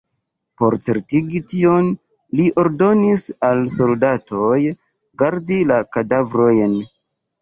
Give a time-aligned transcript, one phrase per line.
[0.59, 1.91] Por certigi tion,
[2.39, 4.57] li ordonis al soldatoj
[5.25, 6.75] gardi la kadavrojn.